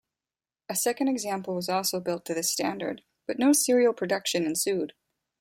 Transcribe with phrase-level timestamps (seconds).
[0.67, 4.93] A second example was also built to this standard, but no serial production ensued.